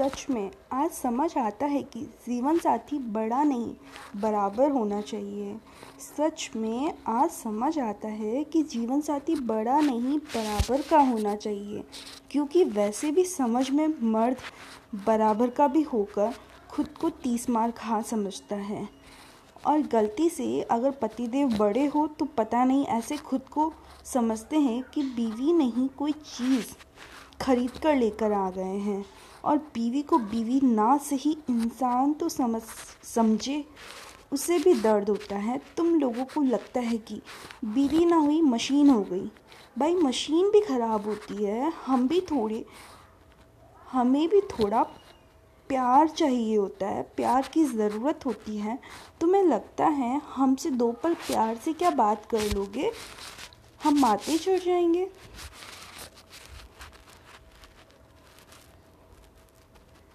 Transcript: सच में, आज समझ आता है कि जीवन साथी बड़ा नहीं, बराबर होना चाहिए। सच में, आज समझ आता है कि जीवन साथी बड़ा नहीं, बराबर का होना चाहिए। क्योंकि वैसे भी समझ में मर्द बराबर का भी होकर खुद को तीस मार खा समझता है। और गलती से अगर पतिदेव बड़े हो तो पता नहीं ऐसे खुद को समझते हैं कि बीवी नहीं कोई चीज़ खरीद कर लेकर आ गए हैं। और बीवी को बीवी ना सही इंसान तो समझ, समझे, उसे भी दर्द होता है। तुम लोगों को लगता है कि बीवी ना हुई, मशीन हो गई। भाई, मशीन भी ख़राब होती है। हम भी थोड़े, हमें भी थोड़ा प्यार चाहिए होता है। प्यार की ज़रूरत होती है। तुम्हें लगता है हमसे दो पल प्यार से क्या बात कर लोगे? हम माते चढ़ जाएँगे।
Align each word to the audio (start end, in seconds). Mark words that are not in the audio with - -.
सच 0.00 0.26
में, 0.30 0.50
आज 0.72 0.90
समझ 0.90 1.38
आता 1.38 1.66
है 1.66 1.82
कि 1.82 2.00
जीवन 2.00 2.58
साथी 2.58 2.98
बड़ा 2.98 3.42
नहीं, 3.42 3.74
बराबर 4.16 4.70
होना 4.70 5.00
चाहिए। 5.00 5.56
सच 5.98 6.50
में, 6.56 6.94
आज 7.06 7.30
समझ 7.30 7.78
आता 7.78 8.08
है 8.08 8.44
कि 8.44 8.62
जीवन 8.62 9.00
साथी 9.00 9.34
बड़ा 9.34 9.80
नहीं, 9.80 10.18
बराबर 10.18 10.82
का 10.82 10.98
होना 10.98 11.36
चाहिए। 11.36 11.84
क्योंकि 12.30 12.64
वैसे 12.64 13.10
भी 13.10 13.24
समझ 13.24 13.70
में 13.70 13.94
मर्द 14.02 14.36
बराबर 15.06 15.50
का 15.50 15.66
भी 15.66 15.82
होकर 15.82 16.32
खुद 16.70 16.88
को 16.88 17.10
तीस 17.10 17.50
मार 17.50 17.70
खा 17.70 18.02
समझता 18.02 18.56
है। 18.56 18.88
और 19.66 19.80
गलती 19.80 20.28
से 20.28 20.62
अगर 20.62 20.90
पतिदेव 20.90 21.48
बड़े 21.48 21.86
हो 21.86 22.06
तो 22.06 22.24
पता 22.24 22.64
नहीं 22.64 22.86
ऐसे 22.86 23.16
खुद 23.16 23.40
को 23.40 23.72
समझते 24.04 24.58
हैं 24.58 24.82
कि 24.82 25.02
बीवी 25.02 25.52
नहीं 25.52 25.88
कोई 25.88 26.12
चीज़ 26.12 26.66
खरीद 27.40 27.70
कर 27.70 27.96
लेकर 27.96 28.32
आ 28.32 28.50
गए 28.50 28.78
हैं। 28.78 29.04
और 29.44 29.58
बीवी 29.58 30.02
को 30.02 30.18
बीवी 30.18 30.60
ना 30.60 30.96
सही 30.98 31.36
इंसान 31.50 32.12
तो 32.12 32.28
समझ, 32.28 32.62
समझे, 33.04 33.64
उसे 34.32 34.58
भी 34.58 34.74
दर्द 34.74 35.08
होता 35.08 35.36
है। 35.36 35.60
तुम 35.76 36.00
लोगों 36.00 36.24
को 36.24 36.42
लगता 36.42 36.80
है 36.80 36.98
कि 36.98 37.20
बीवी 37.64 38.04
ना 38.04 38.16
हुई, 38.16 38.42
मशीन 38.42 38.90
हो 38.90 39.02
गई। 39.02 39.30
भाई, 39.78 39.94
मशीन 39.94 40.50
भी 40.50 40.60
ख़राब 40.60 41.04
होती 41.04 41.44
है। 41.44 41.72
हम 41.86 42.08
भी 42.08 42.20
थोड़े, 42.20 42.66
हमें 43.92 44.28
भी 44.28 44.40
थोड़ा 44.40 44.82
प्यार 45.68 46.08
चाहिए 46.08 46.56
होता 46.56 46.86
है। 46.86 47.02
प्यार 47.02 47.48
की 47.52 47.64
ज़रूरत 47.64 48.26
होती 48.26 48.56
है। 48.56 48.78
तुम्हें 49.20 49.42
लगता 49.44 49.86
है 49.86 50.22
हमसे 50.34 50.70
दो 50.70 50.92
पल 50.92 51.14
प्यार 51.14 51.56
से 51.56 51.72
क्या 51.72 51.90
बात 51.90 52.26
कर 52.26 52.54
लोगे? 52.54 52.90
हम 53.84 53.98
माते 53.98 54.38
चढ़ 54.38 54.58
जाएँगे। 54.58 55.10